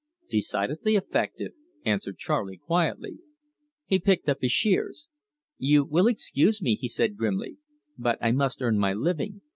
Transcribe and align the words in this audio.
"Decidedly 0.31 0.95
effective," 0.95 1.51
answered 1.85 2.17
Charley 2.17 2.57
quietly. 2.57 3.19
He 3.85 3.99
picked 3.99 4.27
up 4.29 4.39
his 4.41 4.51
shears. 4.51 5.07
"You 5.59 5.83
will 5.85 6.07
excuse 6.07 6.59
me," 6.59 6.73
he 6.73 6.87
said 6.87 7.15
grimly, 7.15 7.57
"but 7.99 8.17
I 8.19 8.31
must 8.31 8.63
earn 8.63 8.79
my 8.79 8.93
living. 8.95 9.41